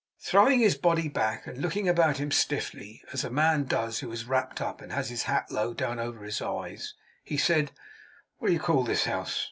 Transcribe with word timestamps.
Throwing 0.19 0.61
his 0.61 0.75
body 0.75 1.07
back, 1.07 1.45
and 1.45 1.59
looking 1.59 1.87
about 1.87 2.17
him 2.17 2.31
stiffly, 2.31 3.03
as 3.13 3.23
a 3.23 3.29
man 3.29 3.65
does 3.65 3.99
who 3.99 4.11
is 4.11 4.25
wrapped 4.25 4.59
up, 4.59 4.81
and 4.81 4.91
has 4.91 5.09
his 5.11 5.21
hat 5.29 5.51
low 5.51 5.75
down 5.75 5.99
over 5.99 6.25
his 6.25 6.41
eyes, 6.41 6.95
he 7.23 7.37
said: 7.37 7.71
'What 8.39 8.47
do 8.47 8.53
you 8.55 8.59
call 8.59 8.83
this 8.83 9.03
house? 9.05 9.39